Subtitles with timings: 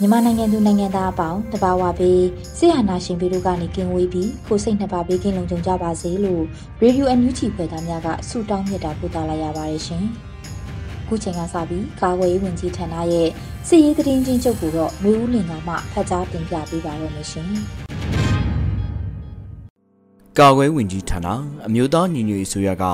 [0.00, 2.24] မြန်မာနိုင်ငံသူနိုင်ငံသားအပေါင်းတဘာဝပေး
[2.58, 6.42] ဆရာနာရှင်ပြည်တို့ကနေကင်းဝေးပြီးကိုစိတ်နှစ်ပါးပေးကင်းလုံးကြုံကြပါစေလို့
[6.80, 10.04] ရေဒီယိုအန်ယူဂျီဖွယ်သားများကဆုတောင်းမြတ်တာပို့သလာရပါတယ်ရှင်။
[11.06, 13.28] ခုချိန်ကစပြီးကာကွယ်ရေးဝန်ကြီးဌာနရဲ့
[13.68, 17.50] စစ်ရေးသတင်းချင်းချုပ်ကိုတော့မျိုးဦးလင်ကမှဖတ်ကြားတင်ပြပေးပါရမရှင်။
[20.38, 21.28] ကာကွယ်ဝင်ကြီးဌာန
[21.66, 22.84] အမျိုးသားညီညွတ်ရေးဆိုရက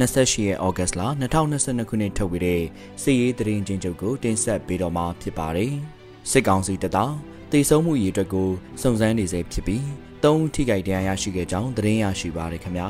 [0.00, 1.02] 28ရက်ဩဂတ်စ်လ
[1.42, 2.62] 2022ခုနှစ်ထုတ်ဝေတဲ့
[3.02, 5.74] စစ်ရေးသတင်းချင်းချုပ်ကိုတင်ဆက်ပေးတော့မှာဖြစ်ပါတယ်။
[6.30, 7.14] စစ်ကောင်စီတပ်သား
[7.52, 8.48] တေဆုံးမှုရည်အတွက်ကို
[8.82, 9.86] စုံစမ်းနေစေဖြစ်ပြီး
[10.24, 12.88] သုံးထိခိုက်ဒဏ်ရာရရှိခဲ့ကြောင်းသတင်းရရှိပါရခင်ဗျာ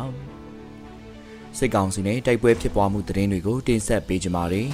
[1.59, 4.69] စစ်ကောင်စီနဲ့တိုက်ပွဲဖြစ်ပွားမှုသတင်းတွေကိုတင်ဆက်ပေးကြပါမယ်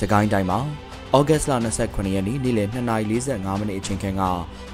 [0.00, 0.60] စကိုင်းတိုင်းမှာ
[1.16, 1.52] ဩဂတ်စ်လ
[1.86, 4.22] 29ရက်နေ့နေ့လယ်2:45မိနစ်အချိန်ခန့်က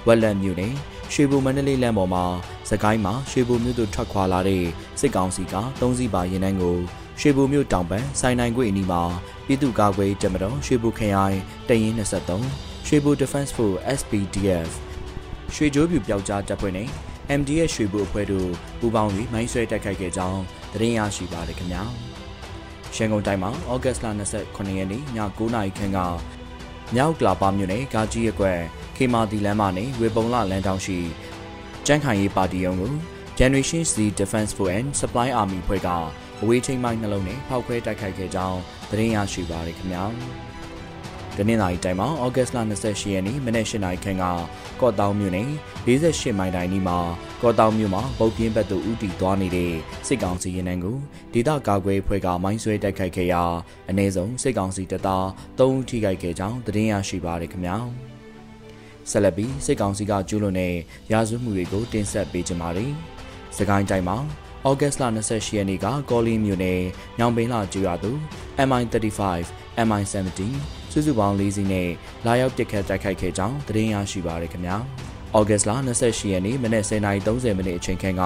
[0.07, 0.75] ဝက်လက်မြို့နယ်
[1.13, 2.25] ရွှေဘိုမန္တလေးလမ်းပေါ်မှာ
[2.71, 4.65] စကိုင်းမှာရွှေဘိုမြို့သို့ထွက်ခွာလာတဲ့
[5.01, 6.77] စစ်ကောင်စီကသုံးစီးပါရင်နှန်းကို
[7.21, 9.03] ရွှေဘိုမြို့တောင်ပန်းစိုင်းနိုင်ခွေအနီးမှာ
[9.47, 11.37] ပြည်သူ့ကာကွယ်တပ်မတော်ရွှေဘိုခရိုင်
[11.69, 14.71] တရင်23 ရွှေဘို Defense Force SPDF
[15.55, 16.89] ရွှေကြိုးပြူပျောက်ကြားတပ်ဖွဲ့နဲ့
[17.39, 20.41] MDS ရွှေဘိုအဖွဲ့တို့ပူးပေါင်းပြီးမိုင်းဆွဲတိုက်ခိုက်ခဲ့ကြောင်း
[20.73, 21.83] သတင်းရရှိပါတယ်ခင်ဗျာ
[22.95, 24.07] ရန်ကုန်တိုင်းမှာဩဂတ်စ်လ
[24.41, 25.03] 29ရက်နေ့ည
[25.39, 25.99] 9:00နာရီခန့်က
[26.95, 28.61] မြောက်ကလာပါမြို့နယ်ကာကြီးရက်ကွက်
[28.97, 30.99] ခေမာတီလမ်းမနဲ့ဝေပုံလလမ်းတောင်ရှိ
[31.87, 32.93] ကျန်းခိုင်ရေးပါတီရုံးကို
[33.39, 35.89] Generation Z Defense Force and Supply Army ဖွဲ့က
[36.41, 38.59] အဝေးထိန်မိုင်းနှလုံးနဲ့ဖောက်ခွဲတိုက်ခိုက်ခဲ့ကြောင်း
[38.91, 40.05] သတင်းရရှိပါရခင်ဗျာ
[41.39, 44.25] တနင်္လာရီတိုင်းမှာဩဂတ်စ်လ28ရက်နေ့မနက်၈နာရီခန့်က
[44.81, 45.49] ကော့တောင်မြို့နယ်
[45.87, 46.99] 48မိုင်တိုင်နီမှာ
[47.43, 49.73] ကော့တောင်မြို့မှာပုတ်ပြင်းဘက်သို့ဦးတည်သွားနေတဲ့
[50.07, 50.99] စစ်ကောင်စီရင်နှန်းကို
[51.33, 53.43] ဒေသကာကွယ်ဖွဲ့ကမိုင်းဆွဲတိုက်ခိုက်ခဲ့ရာ
[53.91, 55.27] အ ਨੇ စုံစစ်ကောင်စီတပ်သား
[55.59, 57.77] 3ဦးထိခိုက်ခဲ့ကြောင်းသတင်းရရှိပါရခင်ဗျာ
[59.11, 60.75] ဆက်လက်ပြီးစစ်ကောင်စီကကျူးလွန်တဲ့
[61.13, 62.93] ရာဇဝတ်မှုတွေကိုတင်ဆက်ပေးကြပါမယ်။
[63.57, 64.19] စကိုင်းတိုင်းမှာ
[64.69, 66.81] ဩဂတ်စ်လ28ရက်နေ့ကကောလီမြို့နယ်
[67.19, 68.11] ညောင်ပင်လှကျွာသူ
[68.69, 69.21] MI35
[69.87, 71.89] MI17 စုစုပေါင်း၄စီးနဲ့
[72.27, 74.77] လာရောက်ပစ်ခတ်တိုက်ခိုက်ခဲ့ကြောင်းသတင်းရရှိပါရခင်ဗျာ။
[75.37, 75.71] ဩဂတ်စ်လ
[76.03, 78.23] 28ရက်နေ့မနက်10:30မိနစ်အချိန်ခန့်က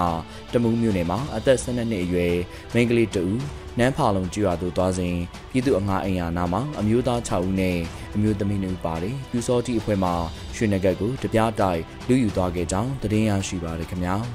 [0.53, 2.35] တမူးမြို့နယ်မှာအသက်12နှစ်အရွယ်
[2.73, 3.37] မိန်းကလေးတဦး
[3.79, 5.15] နန်းဖာလုံကျွာသို့သွားစဉ်
[5.51, 7.77] ပြည်သူအငှားအိမ်ယာနာမှာအမျိုးသား6ဦးနဲ့
[8.15, 10.11] အမျိုးသမီး2ဦးပါတယ်။ပြူစောတိအဖွဲ့မှ
[10.55, 14.15] ရွှေနဂတ်ကိုတပြားတိုက်လူယူသွားခဲ့ကြောင်းသတင်းရရှိပါရခင်ဗျာ။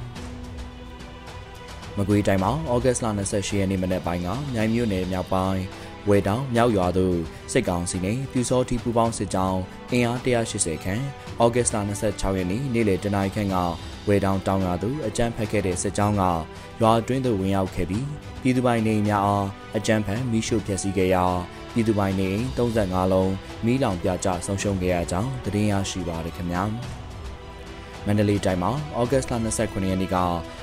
[1.96, 5.62] မကွေးတိုင်းမှာဩဂတ်စ်လ28ရက်နေ့မနက်ပိုင်းကမြိုင်မြို့နယ်မြောက်ပိုင်း
[6.09, 7.17] ဝဲတောင်မြောက်ရွာသို့
[7.53, 9.61] စစ်ကောင်စီနှင့်ပြူစောတိပူပေါင်းစစ်ကြောင်း
[9.93, 11.03] အင်အား180ခန့်
[11.43, 13.56] ဩဂတ်စ်လ26ရက်နေ့နေ့လယ်တနာရီခန့်က
[14.09, 16.22] ဝဲတောင်တောင်ရွာသို့အကြမ်းဖက်ခဲ့တဲ့စစ်ကြောင်းက
[16.81, 18.06] ရွာအတွင်းသို့ဝင်ရောက်ခဲ့ပြီး
[18.43, 19.47] ပြည်သူပိုင်နေများအား
[19.77, 21.25] အကြမ်းဖက်မိရှုဖျက်ဆီးခဲ့ရာ
[21.72, 23.33] ပြည်သူပိုင်နေ35လုံး
[23.65, 26.62] မိလောင်ပြကြဆုံးရှုံးခဲ့ရကြောင်းသတင်းရရှိပါရခင်ဗျာ
[28.06, 30.17] မန္တလေးတိုင်းမှာဩဂတ်စ်လ29ရက်နေ့က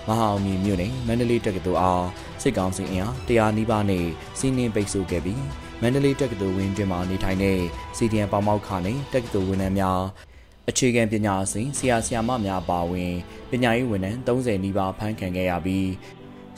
[0.08, 2.06] မဟာအောင်မြင်မြို့နယ်မန္တလေးတက္ကသိုလ်အား
[2.42, 4.06] စစ်ကောင်စီအင်အား100နီးပါးနဲ့
[4.40, 5.44] စီးနင်းပိတ်ဆို့ခဲ့ပြီး
[5.82, 7.60] မန္တလေးတက္ကသိုလ်ဝင်းတွင်မှာနေထိုင်တဲ့
[7.98, 10.02] စီဒီအန်ပေါမောက်ခနဲ့တက္ကသိုလ်ဝန်ထမ်းများ
[10.70, 13.14] အခြေခံပညာအစဉ်ဆရာဆရာမများပါဝင်
[13.50, 15.88] ပညာရေးဝန်ထမ်း30နီးပါးဖမ်းခံခဲ့ရပြီး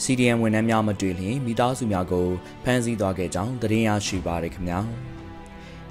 [0.03, 2.27] CDN ဝန်ထမ်းများမတွေ့လျင်မိသားစုများကို
[2.63, 4.81] ဖမ်းဆီးသွားခဲ့ကြောင်းသတင်းရရှိပါရခင်ဗျာ။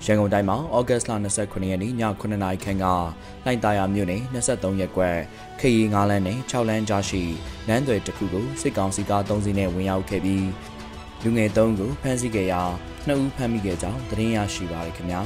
[0.06, 2.86] ရန်ကုန်တိုင်းမှာဩဂတ်စ်လ29ရက်နေ့ည9:00နာရီခန့်က
[3.44, 5.16] လှိုင်သာယာမြို့နယ်23ရပ်ကွက်
[5.60, 7.22] ခရီး9လမ်းနဲ့6လမ်းကြားရှိ
[7.68, 10.46] လမ်းတွေတစ်ခုကိုစစ်ကောင်စီက3စီးနဲ့ဝင်ရောက်ခဲ့ပြီး
[11.22, 12.62] လူငယ်3ဦးကိုဖမ်းဆီးခဲ့ရာ
[13.06, 15.20] 2ဦးဖမ်းမိခဲ့ကြောင်းသတင်းရရှိပါရခင်ဗျာ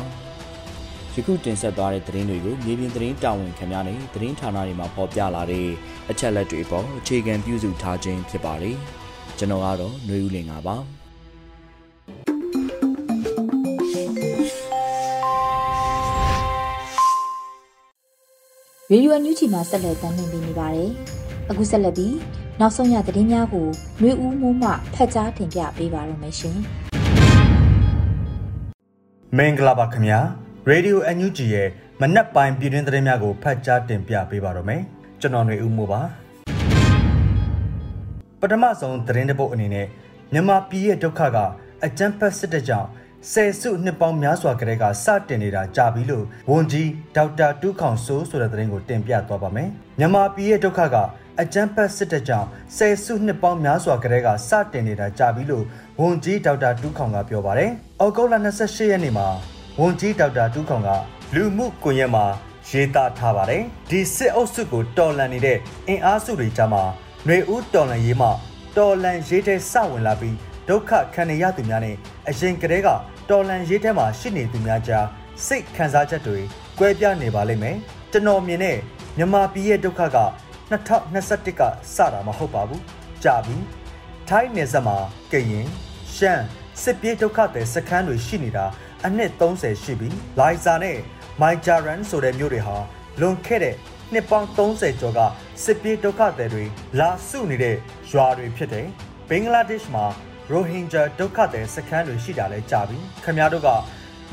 [1.15, 5.69] ယခုတင်ဆက်သွားတဲ့သတင်းတွေကိုမြေပြင်သတင်းတာဝန်ခံများနဲ့သတင်းဌာနတွေမှာဖော်ပြလာတဲ့
[6.11, 8.77] အချက်လက်တွေပေါ်အခြေခံပြုစုထားခြင်းဖြစ်ပါတယ်
[9.39, 10.77] ကျွန်တော်ကတော့ຫນွေဦးလင်ပါ
[18.93, 20.91] ရေဒီယိုအန်ယူဂျီမှာဆက်လက်တင်ပြနေပါတယ်။
[21.51, 22.15] အခုဆက်လက်ပြီး
[22.61, 23.69] နောက်ဆုံးရသတင်းများကို
[24.03, 26.57] မျိုးဦးမိုးမှဖတ်ကြားတင်ပြပေးပါရမရှင်။
[29.37, 30.19] မင်္ဂလာပါခင်ဗျာ
[30.69, 31.69] ရေဒီယို NUG ရဲ့
[32.01, 34.83] မနက်ပိုင်းပြည်တွင်းသတင်းများကိုဖတ်ကြားတင်ပြပေးပါတော့မယ်
[35.21, 36.01] ကျွန်တော်ຫນွေဦးမိုးပါ
[38.41, 39.87] ပထမဆုံးသတင်းတစ်ပုဒ်အနေနဲ့
[40.33, 41.39] မြန်မာပြည်ရဲ့ဒုက္ခက
[41.85, 42.89] အကြမ်းဖက်စစ်တပ်ကြောင့်
[43.33, 49.69] ဆယ်စုနှစ်ပေါင်းများစွာကတည်းကစတင်နေတာကြာပြီလို့ဝန်ကြီးဒေါက်တာတူးခေါင်စိုးဆိုတဲ့သတင်းကိုတင်ပြသွားပါမယ်
[49.99, 50.97] မြန်မာပြည်ရဲ့ဒုက္ခက
[51.41, 55.65] အကြမ်းဖက်စစ်တပ်ကြောင့်ဆယ်စုနှစ်ပေါင်းများစွာကတည်းကစတင်နေတာကြာပြီလို့
[56.01, 57.71] ဝန်ကြီးဒေါက်တာတူးခေါင်ကပြောပါတယ်။
[58.01, 59.27] အောက်တိုဘာ28ရက်နေ့မှာ
[59.81, 60.91] ဝန်ကြီးဒေါက်တာတူးခေါင်က
[61.35, 62.25] လူမှုကွန်ရက်မှာ
[62.71, 66.83] ရေးသားထားပါတယ်။ဒီစစ်အုပ်စုကိုတော်လှန်နေတဲ့အင်အားစုတွေကြားမှာ
[67.25, 68.29] ຫນွေဦးတော်လှန်ရေးမှ
[68.77, 70.37] တော်လှန်ရေးတဲ့စဝင်လာပြီး
[70.69, 71.97] ဒုက္ခခံနေရသူများနဲ့
[72.29, 72.89] အရင်ကတည်းက
[73.31, 75.07] တော်လှန်ရေးထဲမှာရှိနေသူများကြား
[75.47, 76.39] စိတ်ခံစားချက်တွေ
[76.79, 77.77] ကွဲပြားနေပါလိမ့်မယ်။
[78.13, 78.79] ကျွန်တော်မြင်တဲ့
[79.17, 80.19] မြန်မာပြည်ရဲ့ဒုက္ခက
[80.71, 81.63] 2021က
[81.95, 82.83] စတာမဟုတ်ပါဘူး
[83.25, 83.57] ကြာပြီ
[84.29, 84.97] ထိုင်းနယ်စပ်မှာ
[85.33, 85.67] ကရင်
[86.15, 86.45] ရှမ်း
[86.83, 88.67] စစ်ပြေးဒုက္ခသည်စခန်းတွေရှိနေတာ
[89.07, 90.99] အနှစ်30ရှိပြီလိုင်ဇာနဲ့
[91.41, 92.77] မိုင်ဂျာရန်ဆိုတဲ့မြို့တွေဟာ
[93.21, 93.77] လွန်ခဲ့တဲ့
[94.13, 95.21] နှစ်ပေါင်း30ကျော်က
[95.65, 96.65] စစ်ပြေးဒုက္ခသည်တွေ
[96.99, 97.77] လာစုနေတဲ့
[98.13, 98.87] ရွာတွေဖြစ်တယ်
[99.29, 100.07] ဘင်္ဂလားဒေ့ရှ်မှာ
[100.53, 103.69] ရိုဟင်ဂျာဒုက္ခသည်စခန်းတွေရှိတာလဲကြာပြီခင်ဗျားတို့က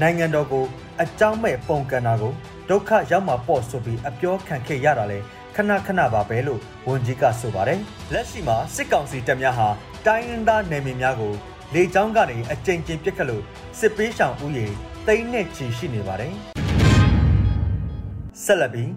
[0.01, 0.65] နိုင်ငံတော်ကို
[1.01, 2.33] အကြောင်းမဲ့ပုံကန်တာကို
[2.69, 5.19] ဒုက္ခရောက်မှာပေါ့ဆိုပြီးအပြောခံခဲ့ရတာလဲ
[5.55, 7.79] ခဏခဏပါပဲလို့ဝန်ကြီးကဆိုပါတယ်
[8.13, 9.67] လက်ရှိမှာစစ်ကောင်စီတပ်များဟာ
[10.05, 11.33] တိုင်းရင်းသားနယ်မြေများကို
[11.73, 13.43] လေကြောင်းကနေအကြိမ်ကြိမ်ပစ်ခတ်လို့
[13.79, 14.65] စစ်ပေးရှောင်ဥယေ
[15.07, 16.33] တိန်းနဲ့ချီရှိနေပါတယ်
[18.43, 18.91] ဆက်လက်ပြီး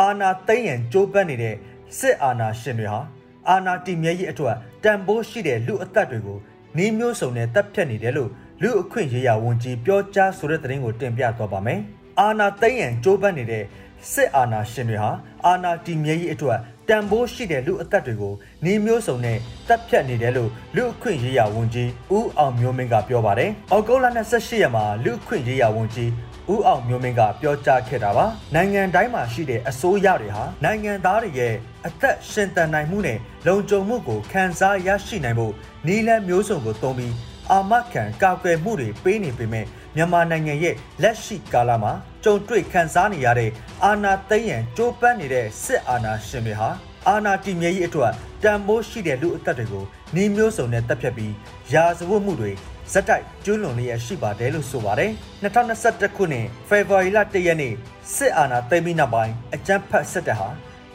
[0.00, 1.54] အာနာသိမ့်ရန်ကြိုးပမ်းနေတဲ့
[1.98, 3.00] စစ်အာဏာရှင်တွေဟာ
[3.48, 6.38] အာဏာတည်မြဲရေးအတွက်တန်ဖိုးရှိတဲ့လူအသက်တွေကို
[6.78, 8.30] နေမျိုးစုံနဲ့တပ်ဖြတ်နေတယ်လို့
[8.62, 11.80] လူအခွင့်ရေးရာဝန်ကြီးပြောကြားဆိုတဲ့သတင်းကိုတင်ပြသွားပါမယ်။
[12.20, 13.64] အာနာသိမ့်ရန်ကြိုးပမ်းနေတဲ့
[14.12, 15.10] စစ်အာဏာရှင်တွေဟာ
[15.46, 18.34] အာဏာတည်မြဲရေးအတွက်တန်ဖိုးရှိတဲ့လူအသက်တွေကို
[18.64, 19.38] နေမျိုးစုံနဲ့
[19.68, 26.10] တပ်ဖြတ်နေတယ်လို့လူအခွင့်ရေးရာဝန်ကြီးဦးအောင်မျိုးမင်းကပြောပါတယ်။အောက်တိုဘာ28ရက်မှာလူအခွင့်ရေးရာဝန်ကြီး
[26.52, 31.54] ဦးအောင်မျိုးမင်းကပြောကြားခဲ့တာပါနိုင်ငံတိုင်းမှာရှိတဲ့အစိုးရတွေဟာနိုင်ငံသားတွေရဲ့
[31.86, 35.52] အသက်ရှင်သန်နိုင်မှုနဲ့လုံခြုံမှုကိုခံစားရရှိနိုင်ဖို့
[35.86, 37.14] နည်းလမ်းမျိုးစုံကိုသုံးပြီး
[37.50, 41.92] အာမခံကာကွယ်မှုတွေပေးနေပေမဲ့မြန်မာနိုင်ငံရဲ့လက်ရှိကာလမှာ
[42.24, 43.50] ကြုံတွေ့ခံစားနေရတဲ့
[43.84, 46.68] အာဏာသိမ်းရန်ကြိုးပမ်းနေတဲ့စစ်အာဏာရှင်တွေဟာ
[47.08, 48.12] အာဏာတည်မြဲရေးအတွက်
[48.42, 51.34] တန်ဖိုးရှိတဲ့လူအသက်တွေကိုနှီးမျိုးစုံနဲ့တပ်ဖြတ်ပြီး
[51.72, 52.52] ရာဇဝတ်မှုတွေ
[52.92, 55.10] ဇက်တိုက်ကျွလွန်လျက်ရှိပါတယ်လို့ဆိုပါတယ်
[55.42, 57.74] 2021ခုနှစ်ဖေဖော်ဝါရီလ1ရက်နေ့
[58.14, 60.48] စစ်အာဏာသိမ်းပြီးနောက်ပိုင်းအကြမ်းဖက်စစ်တပ်ဟာ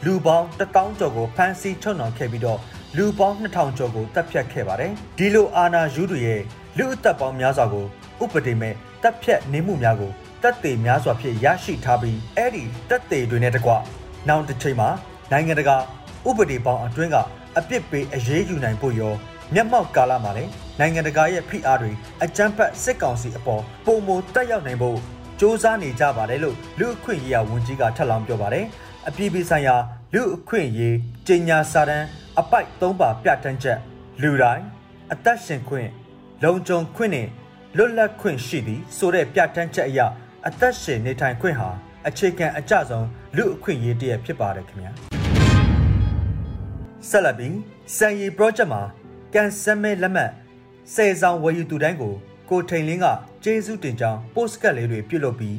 [0.04, 2.58] လူပေါင်း1000ကျော်ကိုဖမ်းဆီးထုတ်နှောင်ခဲ့ပြီးတော့
[2.96, 6.42] လူပေါင်း2000ကျော်ကိုတပ်ဖြတ်ခဲ့ပါတယ်ဒီလိုအာဏာယူတွေရဲ့
[6.78, 7.86] လူအသက်ပေါင်းများစွာကို
[8.22, 10.12] ဥပဒေမဲ့တပ်ဖြတ်နေမှုများကို
[10.42, 13.72] တပ်သေးများစွာဖြင့်ရရှိထားပြီးအဲ့ဒီတပ်သေးတွေနဲ့တကွ
[14.28, 14.88] နောက်တစ်ချိန်မှာ
[15.32, 15.76] နိုင်ငံတကာ
[16.28, 17.16] ဥပဒေပေါင်းအတွင်းက
[17.58, 19.12] အပြစ်ပေးအရေးယူနိုင်ဖို့ရော
[19.54, 20.52] မျက်မှောက်ကာလမှာလည်း
[20.82, 21.92] နိုင်ငံတကာရဲ့ဖိအားတွေ
[22.24, 25.00] အကြမ်းဖက်စစ်ကောင်စီအပေါ်ပုံမတက်ရောက်နိုင်ဖို့စ
[25.40, 28.66] 조사နေကြပါတယ်လို့လူအခွင့်ရေးဝန်ကြီးကထပ်လောင်းပြောပါတယ်
[29.08, 29.76] အပြည်ပြည်ဆိုင်ရာ
[30.14, 30.96] လူအခွင့်ရေး
[31.26, 32.06] ကြေညာစာတမ်း
[32.40, 33.78] အပိုက်၃ပါပြဋ္ဌာန်းချက်
[34.22, 34.64] လူတိုင်း
[35.12, 35.88] အသက်ရှင်ခွင့်
[36.44, 37.28] လုံခြုံခွင့်နဲ့
[37.76, 40.00] လွတ်လပ်ခွင့်ရှိသည်ဆိုတဲ့ပြဋ္ဌာန်းချက်အရ
[40.48, 41.70] အသက်ရှင်နေထိုင်ခွင့်ဟာ
[42.08, 43.06] အခြေခံအကျဆုံး
[43.36, 44.92] လူအခွင့်အရေးတရဖြစ်ပါတယ်ခင်ဗျာ
[47.08, 47.56] ဆက်လက်ပြီး
[47.96, 48.82] စံရီ project မှာ
[49.34, 50.30] ကန်ဆယ်မဲလက်မှတ်
[50.94, 52.14] ဆယ်ဆောင်ဝယ်ယူသူတိုင်းကို
[52.50, 53.06] ကိုထိန်လင်းက
[53.44, 55.56] ကျေးဇူးတင်ကြောင်း post ကတ်လေးတွေပြုလုပ်ပြီး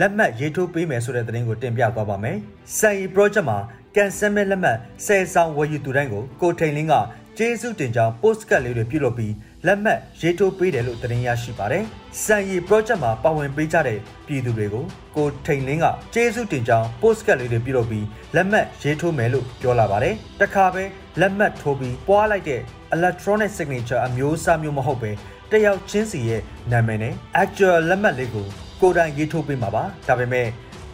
[0.00, 2.36] လက်မှတ်ရေးထိုးပေးမယ်ဆိုတဲ့သတင်းကိုတင်ပြသွားပါမယ်။
[2.78, 3.58] စံရီ project မှာ
[3.96, 6.94] ကန်ဆယ်မဲလက်မှတ်ဆယ်ဆောင်ဝယ်ယူသူတိုင်းကိုကိုထိန်လင်းက
[7.38, 9.32] ကျေးဇူးတင်ကြောင်း post ကတ်လေးတွေပြုလုပ်ပြီး
[9.66, 11.84] လက်မှတ်ရေးထိုးပေးတယ်လို့သတင်းရရှိပါတယ်။
[12.24, 14.84] စံရီ project မှာပါဝင်ပေးကြတဲ့ပြည်သူတွေကို
[15.16, 20.84] ကိုထိန်လင်းကကျေးဇူးတင်ကြောင်း post ကတ်လေးတွေပြုလုပ်ပြီးလက်မှတ်ရေးထိုးမယ်လို့ပြောလာပါတယ်။တခါပဲ
[21.20, 22.60] လက်မှတ်ထိုးပြီးပွားလိုက်တဲ့
[22.96, 25.10] electronic signature အမျိုးအစားမျိုးမဟုတ်ပဲ
[25.50, 26.42] တယောက်ချင်းစီရဲ့
[26.72, 28.46] နာမည်နဲ့ actual လက်မှတ်လေးကို
[28.80, 30.48] ကိုယ်တိုင်ရေးထိုးပေးမှာပါ။ဒါပေမဲ့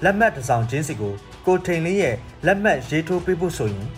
[0.04, 1.14] လက်မှတ်တစ်စောင်ချင်းစီကို
[1.46, 3.88] ကိုထိန်လင်းရဲ့လက်မှတ်ရေးထိုးပေးဖို့ဆိုရင်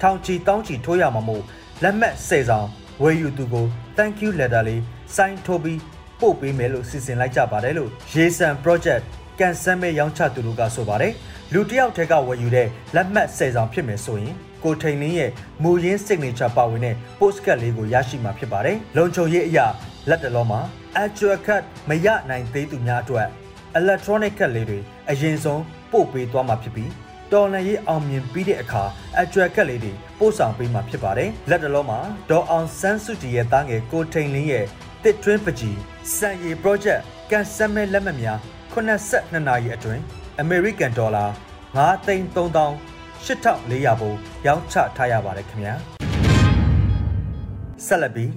[0.00, 1.42] ထောင်ချီတောင်းချီထိုးရမှာမို့
[1.82, 2.66] လက်မှတ်၁၀ဆောင်
[3.02, 3.66] ဝယ်ယူသူကို
[3.96, 4.80] thank you letter လေး
[5.16, 5.80] sign ထိုးပြီး
[6.20, 9.02] ပို့ပေးမယ်လို့စီစဉ်လိုက်ကြပါတယ်လို့ရေဆန် project
[9.38, 11.12] ကန်ဆယ်မဲ့ရောင်းချသူတို့ကဆိုပါတယ်
[11.52, 14.34] လူတယောက်တည်းကဝယ်ယူတဲ့လက်မှတ်၁၀ဆောင်ဖြစ်မယ်ဆိုရင်
[14.64, 15.30] ကိုထိန်လင်းရဲ့
[15.62, 19.66] မူရင်း signature ပါဝင်တဲ့ postcard လေးကိုရရှိမှာဖြစ်ပါတယ်လုံခြုံရေးအရာ
[20.08, 20.60] လက်တလုံးမှာ
[21.02, 23.28] actual card မရနိုင်သေးသူများအတွက်
[23.78, 24.78] electronic card လေးတွေ
[25.10, 25.62] အရင်ဆုံး
[25.92, 26.90] ပို့ပေးသွားမှာဖြစ်ပြီး
[27.32, 28.82] တော်လန်ရေးအောင်မြင်ပြီးတဲ့အခါ
[29.20, 34.66] အကျွယ်ကက်လေးတွေပို့ဆောင်ပေးမှာဖြစ်ပါတယ်လက်တလုံးမှာဒေါ်အောင်ဆန်းစုကြည်ရဲ့တားငယ်ကိုထိန်လင်းရဲ့
[35.02, 35.78] တစ်ထွင်းပကြီး
[36.16, 38.38] စံရီ project ကန်ဆယ်မဲလက်မှတ်များ
[38.72, 40.02] 82နာရီအတွင်း
[40.42, 41.28] American Dollar
[41.68, 44.16] 9သိန်း3000 8400ဘို့
[44.46, 45.74] ရောင်းချထားရပါတယ်ခင်ဗျာ
[47.86, 48.30] ဆက်လက်ပြီး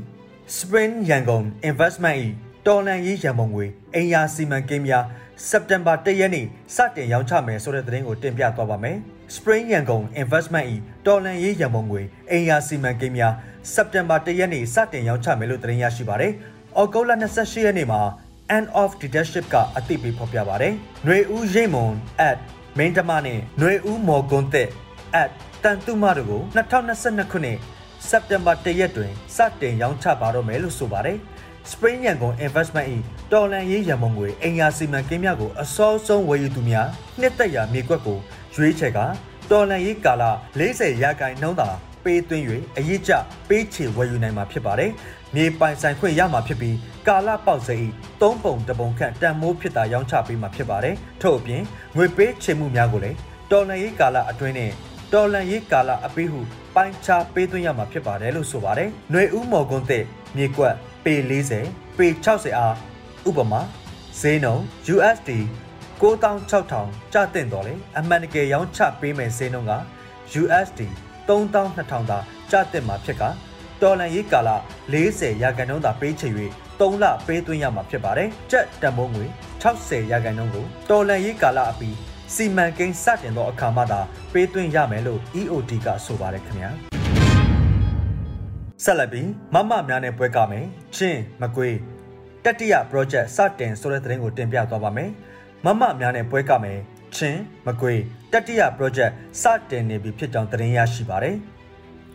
[0.58, 2.18] Spring Yangon Investment
[2.68, 3.66] ၏တော်လန်ရေးရန်ပုံငွေ
[3.96, 5.06] အိမ်ယာစီမံကိန်းများ
[5.49, 8.97] စက်တင်ဘာ၁ရက်နေ့စတင်ရောင်းချမယ်ဆိုတဲ့သတင်းကိုတင်ပြသွားပါမယ်။
[9.35, 13.35] Spring ရန်ကုန် Investment ၏တော်လန်ရေးရန်ပုံငွေအိမ်ယာစီမံကိန်းများ
[13.75, 16.33] စက်တင်ဘာ၁ရက်နေ့စတင်ရောင်းချမယ်လို့သတင်းရရှိပါတယ်။
[16.77, 18.01] အော်ဂုတ်လ28ရက်နေ့မှာ
[18.57, 20.73] end of leadership ကအသိပေးဖော်ပြပါတယ်။
[21.05, 21.93] ຫນွေဦးရိတ်မွန်
[22.29, 22.39] at
[22.79, 24.69] မင်းတမနဲ့ຫນွေဦးမော်ကွန်သက်
[25.23, 25.31] at
[25.63, 27.59] တန်တုမတို့ကို2022ခုနှစ်
[28.09, 31.19] စက်တင်ဘာ၁ရက်တွင်စတင်ရောင်းချပါတော့မယ်လို့ဆိုပါတယ်။
[31.72, 32.88] Spring ရန်ကုန် Investment
[33.32, 36.88] ၏တော်လန်ရေးရန်ပုံငွေအိမ်ယာစီမံကိန်းများကိုအစောဆုံးဝယ်ယူသူများ
[37.20, 38.20] နှစ်သက်ရာမြေကွက်ကို
[38.56, 39.00] ရွေးချယ်က
[39.52, 40.24] တော်လန်ရေးကာလ
[40.60, 41.70] 40ရာခိုင်နှုန်းသာ
[42.04, 42.46] ပေးသွင်း၍
[42.78, 43.12] အရေးကြ
[43.50, 44.92] ပေးချေဝယ်ယူနိုင်မှာဖြစ်ပါတယ်။
[45.36, 46.76] မြေပိုင်ဆိုင်ခွင့်ရမှာဖြစ်ပြီး
[47.08, 47.76] ကာလပေါက်စိ၏
[48.22, 51.64] သုံးပုံတပုံခန့်တန်မိုးဖြစ်တာရောင်းချပေးမှာဖြစ်ပါတယ်။ထို့အပြင်
[51.96, 53.18] ငွေပေးချေမှုများကိုလည်း
[53.52, 54.72] တော်လန်ရေးကာလအတွင်းနဲ့
[55.14, 56.40] တော်လန်ရေးကာလအပေးဟု
[56.76, 60.04] ပိုင်းခြားပေးသွင်းရမှာဖြစ်ပါတယ်လို့ဆိုပါတယ်။ຫນွေဦးမော်ကွန်းတဲ့
[60.38, 60.76] မြေကွက်
[61.06, 61.16] ပေ
[61.60, 62.76] 40ပေ60အား
[63.30, 63.62] ဥပမာ
[64.20, 64.64] ဈေးနှုန်း
[64.94, 65.30] USD
[66.02, 69.74] 9600ကျတင်တော်လေအမှန်တကယ်ရောင်းချပေးမယ်ဈေးနှုန်းက
[70.42, 70.82] USD
[71.28, 72.20] 3200သာ
[72.52, 73.24] ကျတင်မှာဖြစ်က
[73.82, 74.50] တော်လန်ရေးကာလ
[74.94, 76.30] 40ရာခိုင်နှုန်းသာပေးချေ၍
[76.80, 79.26] 3လပေးသွင်းရမှာဖြစ်ပါတယ်။ကြက်တံမိုးငွေ
[79.64, 81.96] 60ရာခိုင်နှုန်းကိုတော်လန်ရေးကာလအပြီး
[82.36, 84.02] စီမံကိန်းစတင်သောအခါမှသာ
[84.34, 86.89] ပေးသွင်းရမယ်လို့ EOD ကဆိုပါတယ်ခင်ဗျာ
[88.84, 91.76] ဆက်လက်ပြီးမမများနဲ့ပွဲကမယ်ချင်းမကွေး
[92.44, 95.12] တတိယ project စတင်ဆိုတဲ့သတင်းကိုတင်ပြသွားပါမယ်
[95.66, 96.80] မမများနဲ့ပွဲကမယ်
[97.16, 98.02] ချင်းမကွေး
[98.34, 101.36] တတိယ project စတင်နေပြီဖြစ်ကြောင်းသတင်းရရှိပါတယ်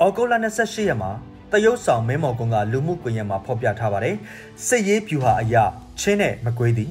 [0.04, 1.10] ဩဂုတ်လ28ရက်မှာ
[1.52, 4.16] တရုတ်ဆောင်မင်းမော်ကွန်ကလူမှုကွန်ရက်မှာဖော်ပြထားပါတယ်
[4.66, 5.64] စစ်ရေးဖြူဟာအရာ
[6.00, 6.90] ချင်းနဲ့မကွေးသည်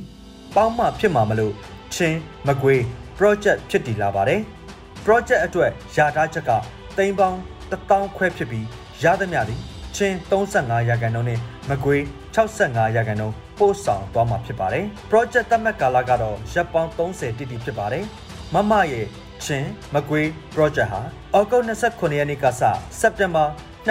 [0.56, 1.54] ပေါင်းမှဖြစ်မှာမလို့
[1.96, 2.82] ချင်းမကွေး
[3.18, 4.42] project ဖြစ်တည်လာပါတယ်
[5.06, 6.52] project အတွက်ယာထားချက်က
[6.98, 7.38] တိမ်ပေါင်း
[7.72, 8.68] 1000ခွဲဖြစ်ပြီး
[9.04, 9.62] ရသမျှသည်
[9.96, 12.02] ချင်း35ရာခိုင်နှုန်းနဲ့မကွေး
[12.36, 18.06] 65ရာခိုင်နှုန်းပို့ဆောင်သွားမှာဖြစ်ပါတယ် project သတ်မှတ်ကာလကတော့ရက်ပေါင်း30တိတိဖြစ်ပါတယ်
[18.54, 19.06] မမရဲ့
[19.44, 21.02] ချင်းမကွေး project ဟာ
[21.34, 22.62] အောက်တိုဘာ29ရက်နေ့ကစ
[23.00, 23.46] စက်တင်ဘာ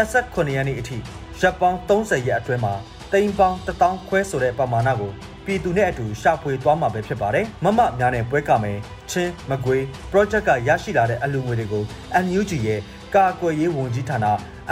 [0.04, 0.98] 29ရက်နေ့အထိ
[1.40, 2.74] ရက်ပေါင်း30ရက်အတွင်းမှာ
[3.12, 5.12] တိမ်ပေါင်း1000ခွဲဆိုတဲ့ပမာဏကို
[5.46, 8.78] ပြည်သူနဲ့အတူရှာဖွေသွားမှာပဲဖြစ်ပါတယ်မမများနဲ့ပွဲကမယ်
[9.10, 11.84] ချင်းမကွေး project ကရရှိလာတဲ့အလူငွေတွေကို
[12.24, 12.80] NUG ရဲ့
[13.14, 14.18] ကာကွယ်ရေးဝန်ကြီးဌာန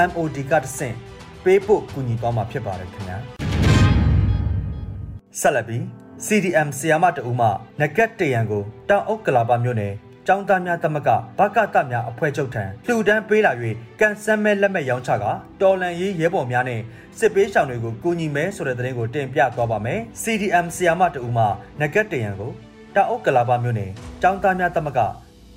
[0.09, 0.97] MOD ကတဆင့်
[1.45, 3.19] ပေးဖို့ကူညီသွားမှာဖြစ်ပါတယ်ခင်ဗျာ
[5.41, 5.83] ဆက်လက်ပြီး
[6.27, 7.47] CDM ဆီယာမတအူးမှ
[7.81, 9.95] နဂတ်တရန်ကိုတောင်အုပ်ကလာပမြို့နယ်
[10.27, 13.53] ကျောင်းသားများသမဂဘကတများအဖွဲ့ချုပ်ထံလှူဒန်းပေးလာ၍
[14.01, 15.25] ကန်ဆယ်မဲလက်မဲ့ရောင်းချက
[15.61, 16.81] တော်လန်ရေးရဲဘော်များနဲ့
[17.19, 21.45] စစ်ပေးရှောင်တွေကိုကူညီမဲဆိုတဲ့သတင်းကိုတင်ပြသွားပါမယ်။ CDM ဆီယာမတအူးမှ
[21.81, 22.51] နဂတ်တရန်ကို
[22.97, 23.91] တောင်အုပ်ကလာပမြို့နယ်
[24.23, 25.01] ကျောင်းသားများသမဂ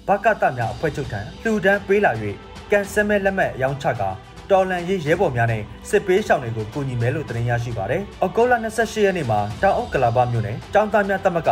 [0.08, 2.12] ဘကတများအဖွဲ့ချုပ်ထံလှူဒန်းပေးလာ၍
[2.72, 4.04] ကန်ဆယ်မဲလက်မဲ့ရောင်းချက
[4.52, 11.50] တော်လန်ရေးရဲဘော်များနဲ့စစ်ပေးရှောင်တွေကိုကူညီမယ်လို့တင်ရရှိပါတယ်။ဩဂုတ်လ28ရက်နေ့မှာတောင်အုပ်ကလာပမြို့နယ်ကျောင်းသားများသမဂ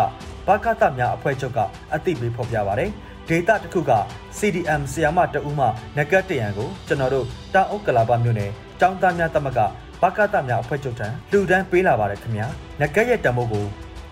[0.48, 1.60] ဘကတများအဖွဲ့ချုပ်က
[1.94, 2.90] အသိပေးဖော်ပြပါတယ်။
[3.30, 3.92] ဒေတာတစ်ခုက
[4.38, 5.66] CDM ဆီယာမတအူးမှ
[5.98, 9.60] နဂတ်တရန်ကိုကျွန်တော်တို့တောင်အုပ်ကလာပမြို့နယ်ကျောင်းသားများသမဂ
[10.02, 12.48] ဘကတများအဖွဲ့ချုပ်ထံလှူဒန်းပေးလာပါတယ်ခင်ဗျာ။
[12.82, 13.66] နဂတ်ရဲ့တံမိုးကို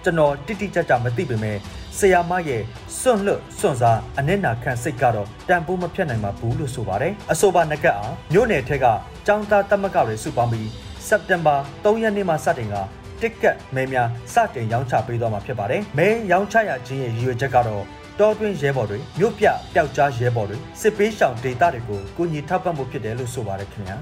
[0.04, 1.58] ကျွန်တော်တိတိကျကျမသိပေမဲ့
[1.98, 2.62] ဆရာမရဲ့
[3.00, 8.86] စွန့်လွတ်စွန့်စားအနစ်နာခံစိတ်ကတော့တန်ဖိုးမဖြတ်နိုင်ပါဘူးလို့ဆိုပါတယ်အဆိုပါနကတ်အားမြို့နယ်ထက်က
[9.28, 10.70] ចောင်းသားတက်မကတွေစုပေါင်းပြီး
[11.08, 12.76] စက်တင်ဘာ3ရက်နေ့မှစတင်က
[13.22, 17.84] တစ်ကတ်မဲများစတင်ရောင်းချပေးသွားမှာဖြစ်ပါတယ်မဲရောင်းချရခြင်းရဲ့ရည်ရွယ်ချက်ကတော့
[18.20, 23.98] တော်တွင်းရဲဘော်တွေမြို့ပြပျောက်ကြားရဲဘော်တွေစစ်ပေးရှောင်ဒေတာတွေကိုကိုညီထောက်ပံ့ဖို့ဖြစ်တယ်လို့ဆိုပါတယ်ခင်ဗျာ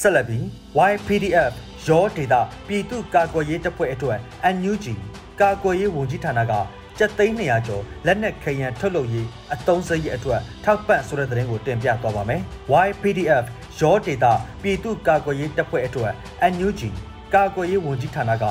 [0.00, 0.44] ဆက်လက်ပြီး
[0.92, 1.52] YPDF
[1.88, 4.18] ရောဒေတာပြည်သူ့ကာကွယ်ရေးတပ်ဖွဲ့အတွက်
[4.56, 4.86] NUG
[5.40, 6.52] ကာကွယ်ရေးဝန်ကြီးဌာနက
[6.98, 12.40] ကျပ်သိန်း200ကျော်လက်နက်ခဲယံထုတ်လုပ်ရေးအသုံးစရိတ်အတွက်ထောက်ပံ့ဆိုတဲ့သတင်းကိုတင်ပြသွားပါမယ်။
[12.86, 13.44] YPDF
[13.80, 16.12] ရောဒေတာပြည်သူ့ကာကွယ်ရေးတပ်ဖွဲ့အတွက်
[16.52, 16.80] NUG
[17.34, 18.44] ကာကွယ်ရေးဝန်ကြီးဌာနက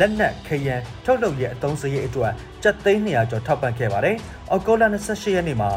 [0.00, 0.74] လက်နက်ခဲယံ
[1.04, 4.16] ထုတ်လုပ်ရေးအသုံးစရိတ်အတွက်ကျပ်သိန်း200ကျော်ထောက်ပံ့ခဲ့ပါတယ်။
[4.50, 5.70] အော်ဂိုလာ28ရက်နေ့မှာ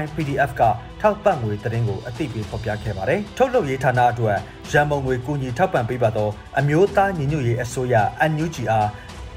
[0.00, 0.62] YPDF က
[1.00, 4.38] ထောက်ပံ့ငွေသတင်းကိုအသိပေးဖော်ပြခဲ့ပါတယ်။ထုတ်လုပ်ရေးဌာနအတွက်
[4.72, 7.94] ရန်ပုံငွေကူညီထောက်ပံ့ပေးပါတော့အမျိုးသားညီညွတ်ရေးအစိုးရ
[8.30, 8.88] NUG အား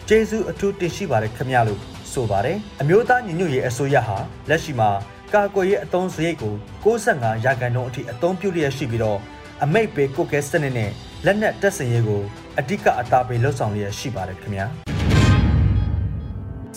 [0.09, 1.79] ကျေးဇူးအထူးတင်ရှိပါတယ်ခင်ဗျလို့
[2.11, 4.17] ဆိုပါတယ်အမျိုးသားညီညွတ်ရေးအစိုးရဟာ
[4.49, 4.89] လက်ရှိမှာ
[5.33, 9.19] ကာကွယ်ရေးအသုံးစရိတ်ကို65ရာခိုင်နှုန်းအထိအသုံးပြုလျက်ရှိပြီးတော့
[9.63, 10.91] အမိတ်ပေးကုတ်ကဲစနစ်နဲ့
[11.25, 12.21] လက်နက်တပ်ဆင်ရေးကို
[12.59, 14.65] အဓိကအသားပေးလှုပ်ဆောင်လျက်ရှိပါတယ်ခင်ဗျာ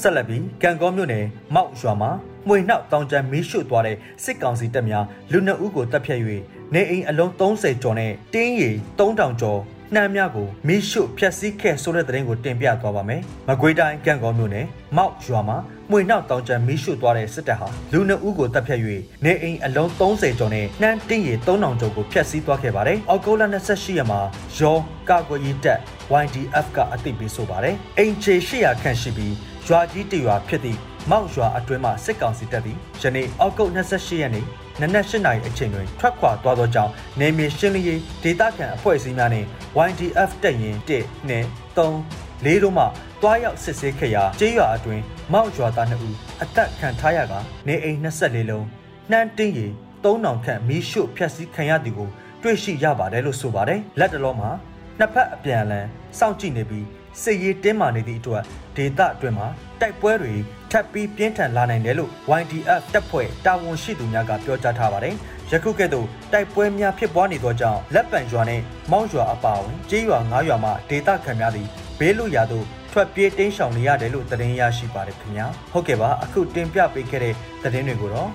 [0.00, 2.10] ဆက်လက်ပြီးကံကောမြို့နယ်မောက်ရွာမှာ
[2.48, 6.20] မှွေနှောက်တောင်ကျမ်းမီးရှို့သွားတဲ့စစ်ကောင်စီတပ်များလူနှစ်ဦးကိုတပ်ဖြတ်၍
[6.74, 9.60] နေအိမ်အလုံး30ကျော်နဲ့တင်းရီ3000ကျော်
[9.94, 14.66] နှမ်းများကိုမီးရှို့ဖျက်ဆီးခဲ့ဆိုတဲ့သတင်းကိုတင်ပြသွားပါမယ်။မကွေးတိုင်းကံကောမြို့နယ်
[14.96, 15.56] မောက်ရွာမှာ
[15.90, 18.80] မှွေနောက်တောင်ကျမီးရှို့သွားတဲ့စစ်တပ်ဟာလူနှစ်ဦးကိုတပ်ဖြတ်၍
[19.24, 24.20] နေအိမ်အလုံး30ကျော်နဲ့နှမ်းတင်းရီ3000ကျော်ကိုဖျက်ဆီးသွားခဲ့ပါတယ်။အောက်တိုဘာ28ရက်မှာ
[24.58, 24.76] ရော
[25.08, 25.78] ကာကွယ်ရေးတပ်
[26.22, 29.34] YDF ကအသိပေးဆိုပါတယ်။အိမ်ခြေ800ခန့်ရှိပြီး
[29.66, 30.78] ရွာကြီးတရွာဖြစ်သည့်
[31.10, 34.44] မောက်ရွာအတွင်းမှစစ်ကောင်စီတပ်သည်ယနေ့အောက်တိုဘာ28ရက်နေ့
[34.80, 39.46] နနက်၈နာရီအချိန်တွင်ထွက်ခွာသွားသောကြောင့်နေမြေရှင်းလင်းရေးဒေသခံအဖွဲ့အစည်းများနှင့်
[39.88, 41.44] YDF တပ်ရင်း1နဲ့
[41.76, 42.84] 3လေးတို့မှ
[43.22, 47.34] တွားရောက်စစ်ဆေးခဲ့ရာကျေးရွာအတွင်းမောက်ရွာသား2ဦးအသက်ခံထားရက
[47.68, 48.66] နေအိမ်24လုံး
[49.10, 49.66] နှမ်းတင်းရီ
[50.04, 52.08] 3000ခန့်မီးရှို့ဖျက်ဆီးခံရသည်ကို
[52.42, 54.50] တွေ့ရှိရပါတယ်လို့ဆိုပါတယ်လက်တလုံးမှာ
[54.98, 55.86] နှစ်ဖက်အပြန်အလှန်
[56.18, 56.86] စောင့်ကြည့်နေပြီး
[57.22, 58.42] စစ်ရေးတင်းမာနေသည့်အတွက်
[58.76, 59.46] ဒေသအတွင်းမှာ
[59.80, 60.34] တိုက်ပွဲတွေ
[60.70, 62.10] ထပ်ပြီးပြင်းထန်လာနိုင်တယ်လို့
[62.40, 65.14] YDF တပ်ဖွဲ့တာဝန်ရှိသူများကပြောကြားထားပါတယ်။
[65.50, 68.60] ယခုကဲ့သို့တိုက်ပွဲများဖြစ်ပွားနေသောကြောင့်လက်ပံရွာနဲ့
[68.90, 78.30] မောင်းရွာအပါအဝင်ကျေးရွာ၅ရွာမှဒေသခံများသည်ဘေးလွတ်ရာသို့ထွက်ပြေးတိမ်းရှောင်နေရတယ်လို့သတင်းရရှိပါတယ်ခင်ဗျာ။ဟုတ်ကဲ့ပါအခုတင်ပြပေးခဲ့တဲ့သတင်းတွေကိုတော့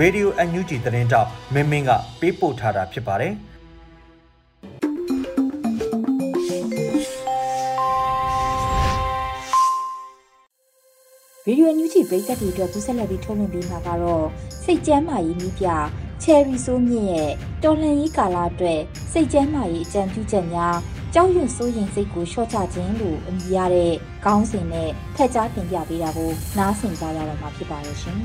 [0.00, 1.90] Radio NUG သတင်းတောက်မင်းမင်းက
[2.20, 3.34] ပေးပို့ထားတာဖြစ်ပါတယ်။
[11.48, 14.26] ဗီဒီယိုညူချီပရိသတ်တွေအတွက်ကူးဆက်လက်ပြီးထုတ်လွှင့်ပေးမှာကတော့
[14.64, 15.66] စိတ်ကျမ်းမာရေးနည်းပြ
[16.22, 17.30] ချယ်ရီဆိုးမြင့်ရဲ့
[17.62, 18.80] တော်လှန်ရေးကာလအတွက်
[19.12, 20.76] စိတ်ကျမ်းမာရေးအကြံပြုချက်များ
[21.14, 23.92] ကြောက်ရွံ့စိုးရိမ်စိတ်ကိုလျှော့ချခြင်းလို့အမည်ရတဲ့
[24.24, 28.18] ခေါင်းစဉ်နဲ့ဖက်ကြားတင်ပြပေးတာကိုနားဆင်ကြရတော့မှာဖြစ်ပါရဲ့ရှင်။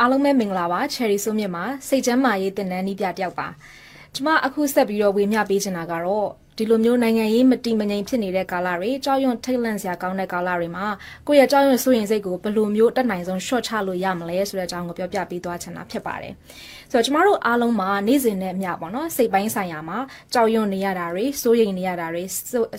[0.00, 3.48] အားလုံးပဲမင်္ဂလာပါချယ်ရီဆိုးမြင့်မှာစိတ်ကျမ်းမာရေးတင်နန်းနည်းပြတယောက်ပါ။
[4.14, 6.28] ကျွန်မအခုဆက်ပြီးတော့ဝေမျှပေးချင်တာကတော့
[6.58, 10.86] ဒီလိုမျိုးနိုင်ငံရေးမတည်မငြိမ်ဖြစ်နေတဲ့ကာလတွေကြောက်ရွံ့ထိတ်လန့်စရာကောင်းတဲ့ကာလတွေမှာ
[11.26, 16.32] ကိုယ့်ရဲ့ကြောက်ရွံ့စိုးရိမ်စိတ်ကိုဘယ်လိုမျိုးတက်နိုင်ဆုံး short ချလို့ရမလဲဆိုတဲ့အကြောင်းကိုပြောပြပေးသွားချင်တာဖြစ်ပါတယ်။
[16.92, 19.98] ဆိုတော့ကျမတို့အားလုံးမှာနေ့စဉ်နဲ့အမျှပေါ့နော်စိတ်ပိုင်းဆိုင်ရာမှာ
[20.34, 22.24] ကြောက်ရွံ့နေရတာတွေစိုးရိမ်နေရတာတွေ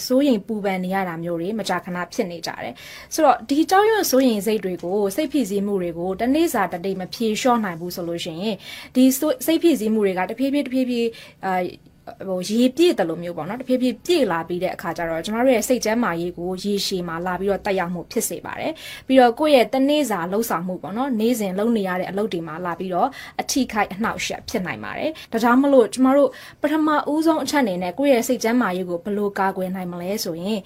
[0.07, 2.73] စိုးရိမ်ပူပန်နေရတာမျိုးတွေမကြာခဏဖြစ်နေကြတယ်။
[3.13, 8.55] ဆိုတော့ဒီကြောက်ရွံ့စိုးရိမ်စိတ်တွေကိုစိတ်ဖိစီးမှုတွေကိုတနေ့စာတစ်နေ့မဖြေလျှော့နိုင်ဘူးဆိုလို့ရှိရင်
[8.95, 9.03] ဒီ
[9.45, 11.09] စိတ်ဖိစီးမှုတွေကတဖြည်းဖြည်းတဖြည်းဖြည်း
[11.45, 11.61] အာ
[12.27, 18.73] ဟိုရေပြည့်တယ်လို့မျိုးပေါ့နော်တဖြည်းဖြည်းပြည့်လာပြီးတဲ့အခါကျတော့ကျမတို့ရဲ့စိတ်ကျန်းမာရေးကိုရေရှည်မှာလာပြီးတော့တက်ရောက်မှုဖြစ်စေပါတယ်
[19.07, 23.09] ပြီးတော့ကိုယ့်ရဲ့တနေ့စာလှုပ်ဆောင်မှုပေါ့နော်နေ့စဉ်လုပ်နေရတဲ့အလုပ်တွေမှာလာပြီးတော့
[23.41, 26.29] အထိခိုက်အနှောက်အယှက်ဖြစ်နိုင်ပါတယ်ဒါကြောင့်မလို့ကျမတို့
[26.61, 30.59] ပထမဦးဆုံးအချက်အနေနဲ့ကိုယ့်ရဲ့စိတ်ကျန်းမာရေးကိုဘယ်လိုကာကွယ်နိုင်မလဲဆိုရင်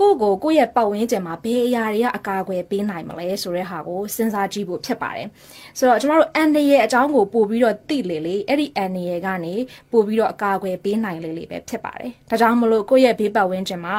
[0.00, 5.26] ကိုကိုကိုယ့်ရဲ့ပတ်ဝန်းကျင်မှာဘယ်အရာတွေကအကာအကွယ်ပေးနိုင်မလဲဆိုတဲ့ဟာကိုစဉ်းစားကြည့်ဖို့ဖြစ်ပါတယ်။
[5.78, 9.54] ဆိုတော့ကျမတို့အန်ဒီရဲ့အကြောင်းကိုပို့ပြီးတော့သိလေလေအဲ့ဒီအန်ဒီရဲ့ကနေ
[9.92, 13.94] ပို့ပြီးတော့အကာအကွယ်ပေးနိုင်လေလေပဲဖြစ်ပါတယ်။ဒါကြောင့်မလို့ကိုယ့်ရဲ့ဘေးပတ်ဝန်းကျင်မှာ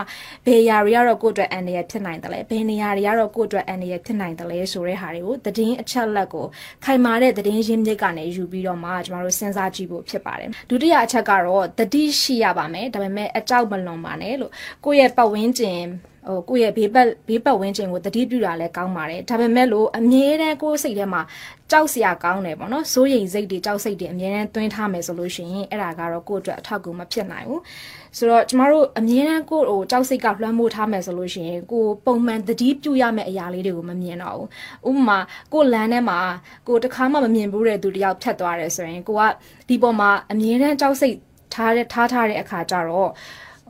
[0.45, 6.45] ဘယ်အရာတွေကတော့ကိုယ့်အတွက်အန်ဒီရဲ့ဖြစ်နိုင်တယ်လဲဘယ်နေရာတွေကတော့ကိုယ့်အတွက်အန်ဒီရဲ့ဖြစ်နိုင်တယ်လဲဆိုတဲ့ဟာတွေကိုသတင်းအချက်လက်ကို
[6.85, 14.51] ခိုင်မာတဲ့သတင်းရင်းမြစ်ကနေယူပြီးတော့မှကျမတို့စဉ်းစားကြည့်ဖို့ဖြစ်ပါတယ်။ဒုတိယအချက်ကတော့တတိရှိရပါမယ်။ဒါပေမဲ့အကြောက်မလွန်ပါနဲ့လို့
[14.85, 15.86] ကိုယ့်ရဲ့ပတ်ဝန်းကျင်
[16.27, 21.21] ဟိုကိုယ့်ရဲ့ဘေးပတ်ဘေးပတ်ဝန်းကျင်ကိုတတိပြုတာလည်းကောင်းပါတယ်ဒါပေမဲ့လို့အမြဲတမ်းကိုယ်စိတ်ထဲမှာ
[21.71, 27.61] ကြောက်စရာကောင်းတယ်ပေါ့နော်စိုးရိမ်စိတ်တွေကြောက်စိတ်တွေအမြဲတမ်းသွင်းထားမယ်ဆိုလို့ရှိရင်အဲ့ဒါကတော့ကိုယ့်အတွက်အထောက်အကူမဖြစ်နိုင်ဘူး
[28.17, 35.19] ဆိုတော့ကျမတို့အမြဲတမ်းကိုယ်ဟိုကြောက်စိတ်ကလွှမ်းမိုးထားမယ်ဆိုလို့ရှိရင်ကိုပုံမှန်တတိပြုရမယ့်အရာလေးတွေကိုမမြင်တော့ဘူးဥပမာ
[35.53, 36.19] ကိုလမ်းထဲမှာ
[36.67, 39.21] ကိုတခါမှမမြင်ဘူးတဲ့သူတယောက်ဖြတ်သွားတယ်ဆိုရင်ကိုက
[39.69, 41.17] ဒီပေါ်မှာအမြဲတမ်းကြောက်စိတ်
[41.53, 43.09] ထားတဲ့ထားထားတဲ့အခါကျတော့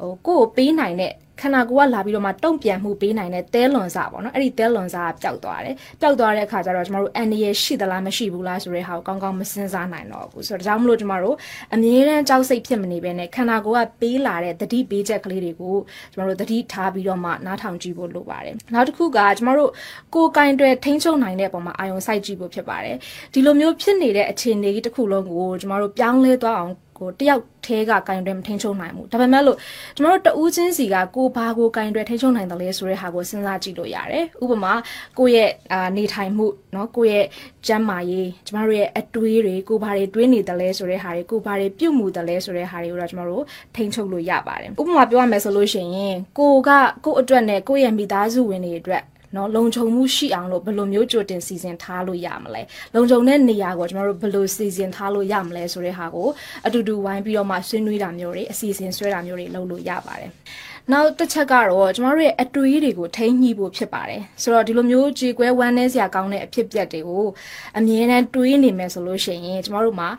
[0.01, 11.35] ဟိုကိုကိုပေးနိုင်တဲ့ ခန္ဓာကိုယ်ကလာပြီးတော့မှတုံ့ပြန်မှုပေးနိုင်တဲ့သဲလွန်စာပေါ့နော်အဲ့ဒီသဲလွန်စာကပျောက်သွားတယ်ပျောက်သွားတဲ့အခါကျတော့ကျမတို့အန်ဒီရဲ့ရှိသလားမရှိဘူးလားဆိုတဲ့ဟာကိုကောင်းကောင်းမစင်စားနိုင်တော့ဘူးဆိုတော့ဒါကြောင့်မလို့ကျမတို့
[11.73, 15.75] အမြဲတမ်းကြောက်စိတ်ဖြစ်မနေဘဲနဲ့ခန္ဓာကိုယ်ကပေးလာတဲ့တတိပေးချက်ကလေးတွေကို
[16.13, 19.71] ကျမတို့တတိထားပြီးတော့မှနားထောင်ကြည့်ဖို့လိုပါတယ်နောက်တစ်ခုကကျမတို့
[20.15, 22.95] ကိုယ်ကင်တွယ်ထိန်းချုပ်နိုင်တဲ့ပုံမှာအာယုံစိုက်ကြည့်ဖို့ဖြစ်ပါတယ်
[23.33, 29.56] ဒီလိုမျိုးဖြစ်နေတဲ့အခြေအနေကြီးတစ်ခုလုံးကိုကျမတို့ပြောင်းလဲသွားအောင် ကိုတယောက်သေးကကင်တွယ်မထိန်ချုံနိုင်ဘူးဒါပေမဲ့လို့
[29.96, 34.72] ကျမတို့တဦးချင်းစီကကိုဘာကိုကင်တွယ်ထိန်ချုံနိုင်တယ်လဲဆိုတဲ့ဟာကိုစဉ်းစားကြည့်လို့ရတယ်ဥပမာ
[35.18, 37.26] ကိုယ့်ရဲ့အာနေထိုင်မှုเนาะကိုယ့်ရဲ့
[37.66, 43.42] ကျန်းမာရေးကျမတို့ရဲ့အတွေးတွေကိုဘာတွေတွေးနေတယ်လဲဆိုတဲ့ဟာတွေကိုဘာတွေပြုတ်မှုတယ်လဲဆိုတဲ့ဟာတွေကိုတော့ကျမတို့
[43.76, 46.70] ထိန်ချုပ်လို့ရပါတယ်ဥပမာပြောရမယ်ဆိုလို့ရှိရင်ကိုက
[47.04, 49.02] ကိုယ့်အတွက်နဲ့ကိုယ့်ရဲ့မိသားစုဝင်တွေအတွက်
[49.35, 52.61] နော်လုံခြုံမှုရှိအောင်လို့ဘယ်လိုမျိုးကြိုတင်စီစဉ်ထားလို့ရမလဲ
[52.95, 56.27] လုံခြုံတဲ့နေရာကိုကျွန်တော်တို့ဘယ်လိုစီစဉ်ထားလို့ရမလဲဆိုတဲ့ဟာကို
[56.65, 60.31] အတူတူဝိုင်းပြီးတော့မှဆွေးနွေးတာမျိုးတွေအစီအစဉ်ဆွဲတာမျိုးတွေလုပ်လို့ရပါတယ်
[60.93, 67.25] နောက်တစ်ချက်ကတော့ကျမတို့ရဲ့အတွေးတွေကိုထိန်းညှိဖို့ဖြစ်ပါတယ်ဆိုတော့ဒီလိုမျိုးကြေကွဲဝမ်းနည်းစရာကောင်းတဲ့အဖြစ်ပြက်တွေကို
[67.77, 70.09] အမြဲတမ်းတွေးနေမယ်ဆိုလို့ရှိရင်ကျမတို့မှာ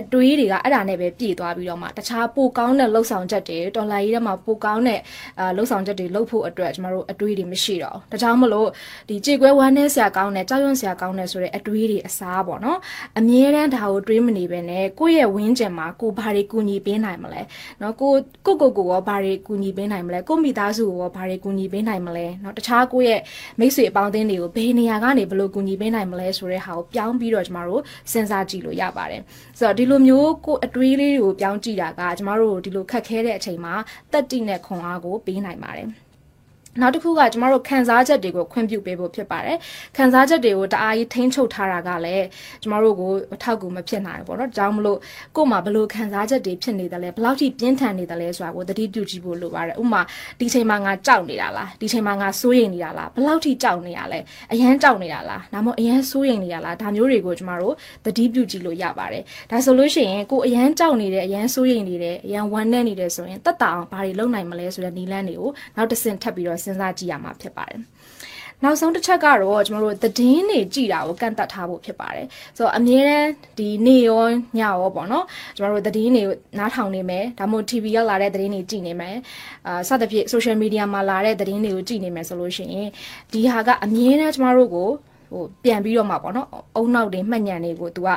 [0.00, 5.00] အတွေးတွေကအဲ့ဒါနဲ့ပဲပြည့်သွားပြီးတော့မှတခြားပိုကောင်းတဲ့လှုပ်ဆောင်ချက်တွေတော်လာရေးထဲမှာပိုကောင်းတဲ့
[5.40, 8.68] အာလှုပ်ဆောင်ချက်တွေလှုပ်ဖို့အတွက်ကျမတို့အတွေးတွေမရှိတော့ဘူးဒါကြောင့်မလို့
[9.08, 12.78] ဒီကြေကွဲဝမ်းနည်းစရာကောင်းတဲ့ကြောက်ရွံ့စရာကောင်းတဲ့ဆိုတဲ့အတွေးတွေအစားပေါ့နော်
[13.18, 17.42] အမြဲတမ်းဒါကိုတွေးမနေပဲနဲ့ကိုယ့်ရဲ့ဝင်းကျင်မှာကိုဘာတွေကူညီပေးနိုင်မလဲ
[17.80, 18.12] နော်ကို
[18.46, 23.20] ကိုကိုကိုရောဘာတွေကူညီပေးနိုင်မလဲကိုမိသားစုကိုရောဘာတွေကူညီပေးနိုင်မလဲနော်တခြားကိုယ့်ရဲ့
[23.60, 29.22] မိတ်ဆွေအပေါင်းအသင်းတွေကိုဘယ်နေရာကနေဘယ်လိုကူညီပေးနိုင်မလဲဆိုတဲ့ဟာကိုပြောင်းပြီးတော့ကျမတို့စဉ်းစားကြည့်လို့ရပါတယ်
[29.58, 33.74] ဆိုတော့ဒီလိုမျိုးကိုအတွေးလေးတွေကိုပြောင်းကြည့်တာကကျမတို့ဒီလိုခက်ခဲတဲ့အချိန်မှာ
[34.12, 35.88] တက်တိနဲ့ခွန်အားကိုပေးနိုင်ပါတယ်
[36.80, 39.58] နောက်တစ်ခုကကျမတို့ခံစားချက်တွေကိုခွင့်ပြုပေးဖို့ဖြစ်ပါတယ်
[39.96, 42.24] ခံစားချက်တွေကိုတအားကြီးထိန်းချုပ်ထားတာကလည်း
[42.62, 44.98] ကျမတို့ကိုအထောက်အကူမဖြစ်နိုင်ဘူးပေါ့နော်ဒါကြောင့်မလို့
[45.36, 50.02] ကို့မှာဘလို့ခံစားချက်တွေဖြစ်နေတယ်လဲဘယ်လောက်ထိပြင်းထန်နေတယ်လဲဆိုတာကိုသတိပြုကြည့်ဖို့လိုပါတယ်ဥပမာ
[50.40, 54.20] ဒီချိန်မှာငါကြောက်နေတာလားဒီချိန်မှာငါစိုးရိမ်နေတာလားဘယ်လောက်ထိကြောက်နေရလဲ
[54.52, 67.80] အရန်ကြောက်နေတာလားဒါမှမဟုတ်အရန်စိုးရိမ်နေရလားဒါမျိုးတွေကိုကျမတို့သတိပြုကြည့်လို့ရပါတယ်ဒါဆိုလို့ရှိရင်ကိုအရန်ကြောက်နေတယ်အရန်စိုးရိမ်နေတယ်အရန်ဝမ်းနည်းနေတယ်ဆိုရင်တက်တာအောင်ဘာတွေလုပ်နိုင်မလဲဆိုတဲ့နည်းလမ်းတွေကိုနောက်တစ်ဆင့်ထပ်ပြီးတော့စဉ်းစားကြည့်ရမှာဖြစ်ပါတယ်
[68.64, 72.26] နောက်ဆုံးတစ်ချက်ကတော့ကျွန်တော်တို့သတင်းတွေကြည်တာကိုကန့်သက်ထားဖို့ဖြစ်ပါတယ်
[72.56, 74.24] ဆိုတော့အမြဲတမ်းဒီနေရော
[74.56, 75.24] ညရောပေါ့နော်
[75.56, 76.22] ကျွန်တော်တို့သတင်းတွေ
[76.58, 79.16] နားထောင်နေမယ်ဒါမှမဟုတ် TV ရောက်လာတဲ့သတင်းတွေကြည်နေမယ်
[79.66, 82.88] အာစသဖြင့် social media မှာလာတဲ့သတင်းတွေကိုကြည်နေမယ်ဆိုလို့ရှိရင်
[83.32, 84.90] ဒီဟာကအမြဲတမ်းကျွန်တော်တို့ကို
[85.32, 88.08] ဟိုပြန်ပြီးတော့မှပေါ့နော်အုံနောက်တွေမှတ်ညံတွေကို तू က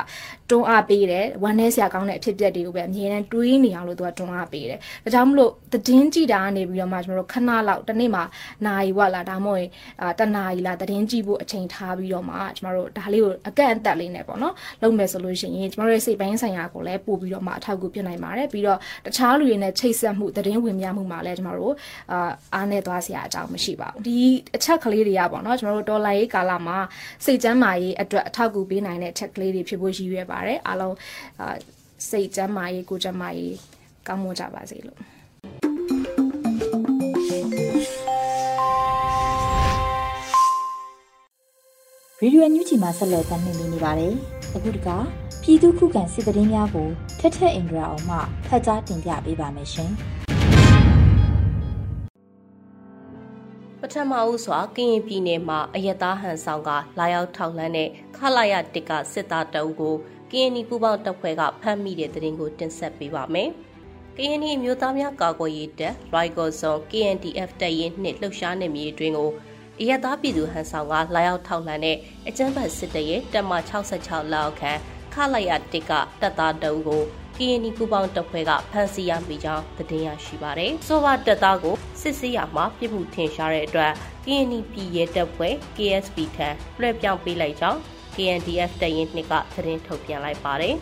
[0.50, 8.24] တွန်းအားပေးတယ်ဝမ်းနည်းစရာကောင်းတဲ့အဖြစ်အပျက်တွေကိုပဲအမြဲတမ်းတွေးနေအောင်လို့ तू ကတွန်းအားပေးတယ်ဒါကြောင့်မလို့သတင်းကြည့်တာကနေပြီးတော့မှကျွန်တော်တို့ခဏလောက်တစ်နေ့မှာ
[8.66, 9.66] နာရီဝလာဒါမှမဟုတ်
[10.02, 21.74] အာတနာရီလာသတင်းကြည့်ဖို့အချိန်ထားပြီးတော့မှကျွန်တော်တို့ဒါလေးကိုအကန့်အသတ်လေးနဲ့ပေါ့နော်လုပ်မယ်ဆိုလို့ရှိရင်ကျွန်တော်တို့ရဲ့စိတ်ပိုင်းဆိုင်ရာကိုလည်းပို့ပြီးတော့မှအထောက်အကူဖြစ်နိုင်ပါတယ်ပြီးတော့တခြားလူတွေနဲ့ချိတ်ဆက်မှုသတင်းဝင်ပြမှုမှာလည်းကျွန်တော်တို့
[22.12, 24.18] အာအားနဲ့သွားစရာအကြောင်းမရှိပါဘူးဒီ
[24.56, 26.78] အချက်ကလေးတွေကပေါ့နော်ကျွန်တော်တို့ဒေါ်လာရေးကာလမှာ
[27.24, 30.96] စိတ်ကျန်းမာရေးအတွက်အထောက်အကူပေးနိုင်တဲ့ check လေးတွေဖြစ်ဖို့ရည်ရွယ်ပါတယ်အားလုံး
[32.10, 33.56] စိတ်ကျန်းမာရေးကိုယ်ကျန်းမာရေး
[34.06, 34.98] ကောင်းမွန်ကြပါစေလို့
[42.22, 44.14] ရေဒီယိုအန်ယူဂျီမှာဆက်လက်တင်ပြနေပါတယ်။
[44.54, 44.88] အခုတက
[45.42, 46.88] ပြည်သူခုခံစစ်တရင်များကို
[47.20, 49.92] ထက်ထက်အင်ဒရာအောင်မှဖတ်ကြားတင်ပြပေးပါမယ်ရှင်။
[53.82, 59.94] ပထမဦးစွာကရင်ပြည်နယ်မှာအယက်သားဟန်ဆောင်ကလာရောက်ထောက်လှမ်းတဲ့ခလာရတစ်ကစစ်သားတအုပ်ကို
[60.30, 63.48] ကရင်နီပူပေါင်းတပ်ဖွဲ့ကဖမ်းမိတဲ့တဲ့ရင်ကိုတင်ဆက်ပေးပါမယ်။
[64.16, 69.30] ကရင်နီမျိုးသားများကာကွယ်ရေးတပ်ရိုက်ကော်ဇွန် KNDF တပ်ရင်းနှင့်လှုပ်ရှားနေမြေအတွင်းကို
[69.80, 71.96] အရသာပြည်သူဟန်ဆောင်ကလာရောက်ထောက်လှမ်းတဲ့
[72.28, 74.78] အကြမ်းဖက်စစ်တပ်ရဲ့တပ်မ66လောက်ခန့်
[75.14, 77.02] ခလိုက်ရတစ်ကတပ်သားတအုပ်ကို
[77.40, 83.92] ကရင်နီပူပေါင်းတပ်ဖွဲ့ကဖမ်းဆီးရမိကြောင်းသတင်းရရှိပါတယ်။ဆိုပါတပ်သားကိုစစ်ဆေးရမှာပြစ်မှုထင်ရှားတဲ့အတွက်
[84.26, 86.48] ကရင်နီပြည်ရဲတပ်ဖွဲ့ KSP ထံ
[86.80, 87.78] လွှဲပြောင်းပေးလိုက်ကြောင်း
[88.14, 90.74] KNDF တပ်ရင်းနှစ်ကသတင်းထုတ်ပြန်လိုက်ပါတယ်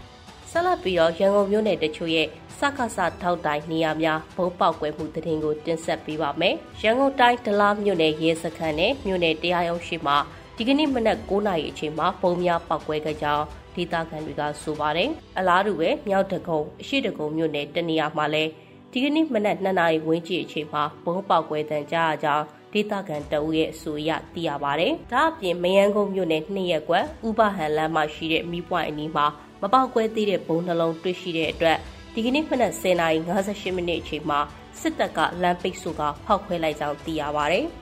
[0.50, 10.16] ။ဆက်လက်ပြီးတော့ရန်ကုန်မြို့နယ်တချို့ရဲ့စက္ကစထောက်တိုင်းနေရာများဘုံပေါက်ကွဲမှုသတင်းကိုတင်ဆက်ပေးပါမယ်။ရန်ကုန်တိုင်းဒလားမြို့နယ်ရဲစခန်းနဲ့မြို့နယ်တရားရုံးရှိမှာ
[10.56, 18.50] ဒီကနေ့မနက်9:00နာရီအချိန်မှာပုံများပောက်ကွဲခဲ့ကြောင်းဒေသခံတွေကဆိုပါတယ်။အလားတူပဲမြောက်တကုံအရှိတကုံမြို့နယ်တနေရာမှာလည်း
[18.92, 29.26] ဒီကနေ့မနက်2နာရီဝန်းကျင်အချိန်မှာဘုံပေါက်ကွဲတန်ကြားကြောင်းဒေသခံတအုပ်ရဲ့အဆိုအရသိရပါတယ်။ဒါအပြင်မယန်းကုန်းမြို့နယ်နှစ်ရက်ကွက်ဥပဟန်လမ်းမှာရှိတဲ့မီးပွိုင်အနီးမှာ
[29.62, 31.78] မပေါက်ကွဲသေးတဲ့ဘုံနှလုံးတွေ့ရှိတဲ့အတွက်
[32.14, 34.40] ဒီကနေ့မနက်10:58မိနစ်အချိန်မှာ
[34.80, 37.66] စစ်တပ်ကလမ်းပိတ်ဆို့ကဖောက်ခွဲလိုက်ကြောင်းသိရပါတယ်။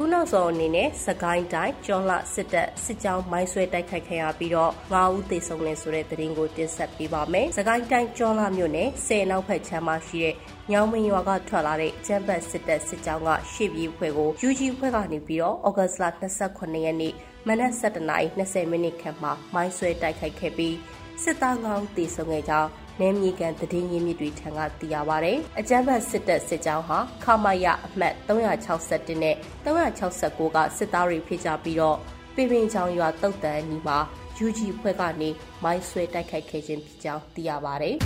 [0.00, 10.34] ခုနောက်ဆုံးအနေနဲ့စကိုင်းတိုင်းကျော်လစစ်တပ်စစ်ကြောင်းမိုင်းဆွဲတိုက်ခိုက်ခဲ့ရပြီးတော့9ဦးသေဆုံးနေဆိုတဲ့သတင်းကိုတင်ဆက်ပေးပါမယ်။စကိုင်းတိုင်းကျော်လမြို့နယ်ဆယ်နောက်ဖက်ချမ်းမှာရှိတဲ့
[10.72, 16.04] ညောင်မင်းရွာကထွက်လာတဲ့ကျန်းပတ်စစ်တပ်စစ်ကြောင်းကရှေ့ပြေးဖွဲ့ကို UG ဖွဲ့ကနေပြီးတော့ဩဂတ်စ်လ
[16.42, 17.12] 28ရက်နေ့
[17.46, 20.76] မနက်7:20မိနစ်ခန့်မှာမိုင်းဆွဲတိုက်ခိုက်ခဲ့ပြီး
[21.22, 31.96] စစ်သား9ဦးသေဆုံးခဲ့ကြောင်း နယ်မြေကန်တည်င်းရင်းမြစ်တွေထံကသိရပါဗျ။အကြမ်းဖက်စစ်တပ်စစ်ကြောင်းဟာခမာယအမှတ်361နဲ့369ကစစ်သားတွေဖြစ်ကြပြီးတော့
[32.34, 33.98] ပြည်ပင်ချောင်းရွာတုတ်တန်နီမှာ
[34.46, 35.28] UG ဖွဲ့ကနေ
[35.62, 37.90] မိုင်းဆွဲတိုက်ခိုက်ခဲ့ခြင်းဖြစ်ကြောင်းသိရပါဗျ။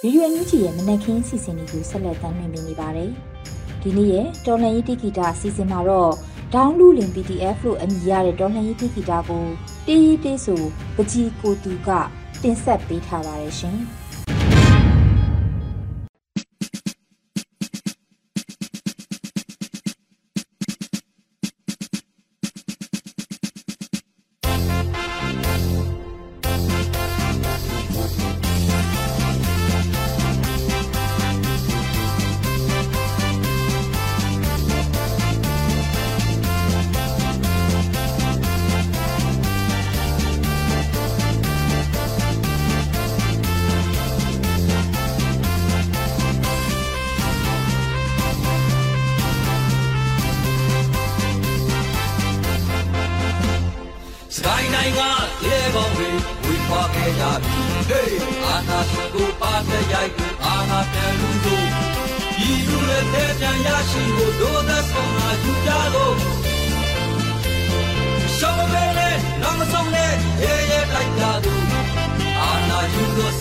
[0.00, 3.10] ဗီဒီယိုအန်ယူဂျီရဲ့မနက်ခင်းစီစဉ်လေးကိုဆက်လက်တင်ပြနေပါတယ်။
[3.82, 6.12] ဒီနေ့ရဲ့တော်လန်ရေးတိဂီတာအစီအစဉ်မှာတော့
[6.54, 9.44] ဒေါင်းလူလင် PDF လို့အမည်ရတဲ့ဒေါ်လန်ရေးတိဂီတာကို
[9.86, 10.62] တေးရေးတေးဆို
[10.96, 11.88] ပကြီးကိုတူက
[12.42, 13.78] တင်ဆက်ပေးထားပါတယ်ရှင်။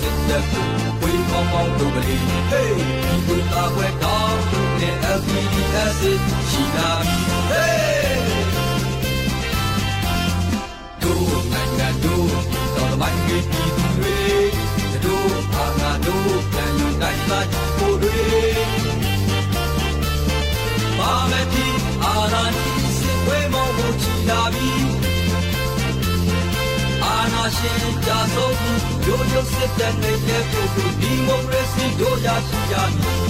[0.08, 0.66] စ်တဲ့ကို
[1.02, 2.74] ဝေမောင်းမောင်းတို့ကလေးဟေး
[3.06, 4.40] ဒီကိုတာဝဲတောင်း
[4.80, 6.02] နဲ့ LPDS
[6.50, 7.18] ရှိလာပြီ
[7.50, 10.56] ဟေးတို့နိုင်ငံ
[11.02, 11.41] တို့တော်
[13.02, 14.18] မိုင်းကြီးပြည်သူတွေ
[15.04, 17.40] တို့အာနာတို့ပြန်ယူနိုင်လာ
[17.78, 18.20] ဖို့တွေ
[20.98, 21.68] ပါမတိ
[22.04, 24.72] အာနာတိစစ်ဝဲမောင်းဖို့ချီလာပြီ
[27.04, 28.56] အာနာရှင်ကြဆုံး
[29.06, 33.22] ရိုးရိုးစစ်တဲ့နေတဲ့ပုဂ္ဂိုလ်ဒီမိုကရေစီတို့ရရှိရမည်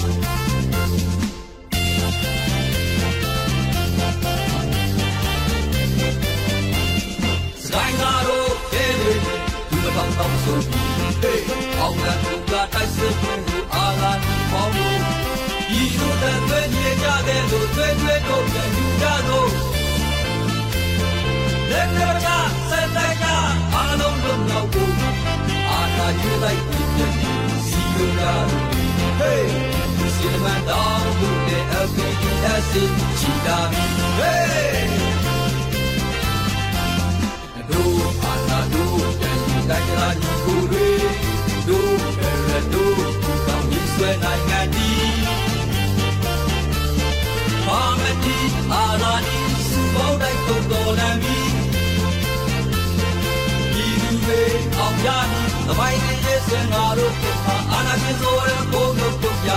[7.68, 8.41] ဆိုင်ကားတို့အဲတွေ
[9.82, 11.44] ဒီမတော်တော့ဆိုပြီးဟေး
[11.80, 13.38] အောင်လန်ကတိုက်စစ်ကို
[13.74, 15.00] အာလာနီပေါင်းလို့
[15.70, 19.50] ဒီလိုတဲ့သွေးမြေကြတဲ့လို့သွေးသွေးတို့ပြန်ယူကြတော့
[21.72, 22.30] လက်နက်ချ
[22.70, 23.28] စက်တိုက်ကြ
[23.74, 24.96] အားလုံးလုံးတော့ဘူး
[25.70, 27.14] အာလာယူလိုက်ပြီးပြန်
[27.68, 28.24] စီလိုရ
[29.20, 32.72] ဟေးစီမန်တော်ဘူးတဲ့ LPS
[33.20, 35.31] ချီတာဟေး
[39.70, 40.88] တိုင်းကြလာဒီကိုတွေ
[41.68, 42.94] တို့ရရတို့
[43.24, 44.90] ဒီကောင်းကြီးဆွဲနိုင်ငံဒီ
[47.68, 48.38] ပါမတိ
[48.72, 49.38] အာနာဒီ
[49.70, 51.40] စပေါင်းတိုင်းတုံတော်လမ်းပြီ
[53.74, 54.42] ဒီလူတွေ
[54.78, 57.14] အောင်ရမည်သမိုင်းရဲ့စင်ငါတို့
[57.72, 59.50] အာနာရှင်ဆိုရဘုံတို့တို့ရ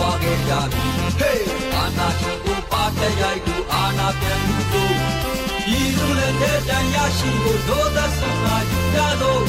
[0.00, 0.86] ပါခဲ့ကြပြီ
[1.18, 4.94] ဟေးအာနာရှင်ကိုပါတဲ့ရိုက်ကိုအာနာပြန်ယူဖို့
[5.66, 9.44] ဒီလူလည်းတဲ့တန်ရရှိဖို့ဒုသက်ဆုံးလာယူကြလို့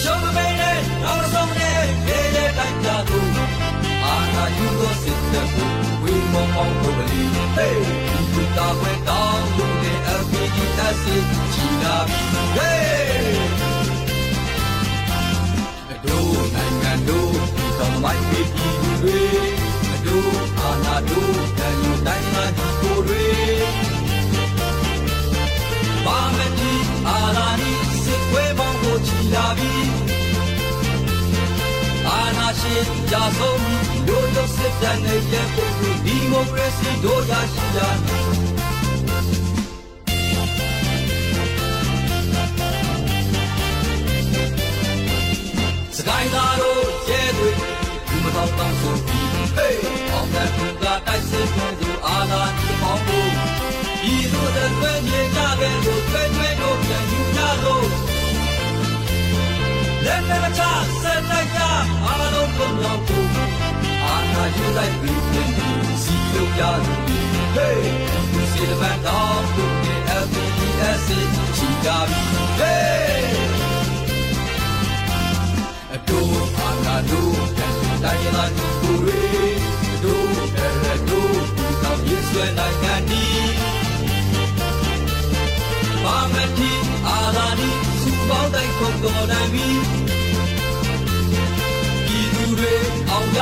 [0.00, 3.30] ရှုံးမင်းနဲ့နောက်ဆုံးနဲ့ရေရေတိုက်ကြလို့
[4.04, 5.70] အာနာယူလို့စစ်တဲ့ကို
[6.02, 11.02] ဝေမောင်မောင်တို့ကလေးဟေးဒီလူတာဝဲတောင်းလို့တဲ့ LPDS
[11.52, 12.20] ချီလာပြီ
[12.56, 12.95] ဟေး
[18.54, 19.22] ပြည်သူတွေ
[20.06, 23.26] တို့အာနာတို့တန်ယူတိုင်းမှာဒီကိုတွေ
[26.06, 26.72] ပါမတိ
[27.08, 27.72] အာနာနီ
[28.04, 29.74] စစ်ခွဲပေါင်းကိုချီလာပြီ
[32.08, 33.60] အာနာရှင်ကြာဆုံး
[34.08, 38.26] တို့တို့စစ်တမ်းနဲ့ရဲ့ပုဂ္ဂိုလ်ဒီမိုကရေစီတို့ရရှိကြတယ်
[45.96, 47.75] စကိုင်းသားတို့ရဲတွေဒီ
[48.26, 53.30] မတော်တောင်းဆိုပြီးဟေးအောင်တဲ့သူကတိုက်စစ်ခွင့်သူအာသာဒီပေါင်းဖို့
[54.02, 57.86] ဒီလိုတဲ့သွေးမြေကြတဲ့လို့သွေးသွေးတို့ပြန်ယူကြလို့
[60.04, 60.62] လက်နဲ့ချ
[61.02, 61.60] ဆက်တိုက်ကြ
[62.04, 63.28] အားလုံးကုန်ရောက်ဖို့
[64.04, 65.50] အာသာယူလိုက်ပြီးပြန်
[66.04, 67.28] စီလို့ရလို့ဟေး
[68.32, 71.06] ဒီစီမန်တော်တို့ရဲ့ LPS
[71.56, 72.35] ချီကြပြီ
[78.06, 79.20] တိုင်းရင်းသူတွေ
[80.04, 83.24] တို့ရဲတို့ဒီကောင်းရေးဆွဲနိုင်ငံဒီ
[86.04, 86.72] ပါမတိ
[87.06, 87.70] အာနာနီ
[88.02, 89.68] စုပေါင်းတိုင်းကုန်တော်နိုင်ပြီ
[92.08, 92.74] ဒီသူတွေ
[93.10, 93.40] အောင်ရ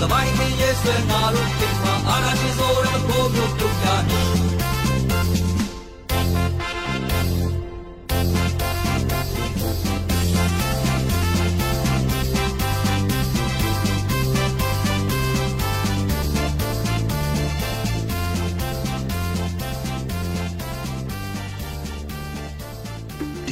[0.00, 4.57] သမိုင်းရဲ့ဆွဲငါတို့ခင်မှာအာနာရှင်ဆိုရမကိုတို့တို့ကြတ